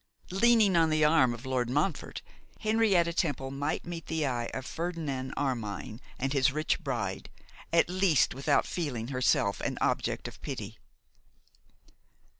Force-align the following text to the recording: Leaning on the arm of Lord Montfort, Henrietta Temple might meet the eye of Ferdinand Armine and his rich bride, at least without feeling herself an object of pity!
Leaning 0.31 0.75
on 0.75 0.89
the 0.89 1.05
arm 1.05 1.31
of 1.31 1.45
Lord 1.45 1.69
Montfort, 1.69 2.23
Henrietta 2.61 3.13
Temple 3.13 3.51
might 3.51 3.85
meet 3.85 4.07
the 4.07 4.25
eye 4.25 4.47
of 4.47 4.65
Ferdinand 4.65 5.31
Armine 5.37 5.99
and 6.17 6.33
his 6.33 6.51
rich 6.51 6.79
bride, 6.79 7.29
at 7.71 7.87
least 7.87 8.33
without 8.33 8.65
feeling 8.65 9.09
herself 9.09 9.61
an 9.61 9.77
object 9.79 10.27
of 10.27 10.41
pity! 10.41 10.79